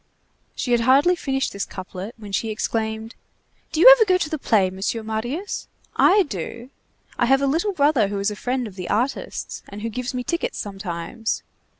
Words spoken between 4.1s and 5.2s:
to the play, Monsieur